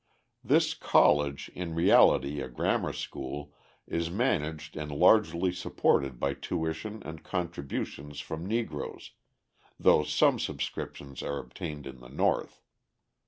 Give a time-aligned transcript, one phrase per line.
[0.43, 3.53] This "college," in reality a grammar school,
[3.85, 9.11] is managed and largely supported by tuition and contributions from Negroes,
[9.79, 12.63] though some subscriptions are obtained in the North.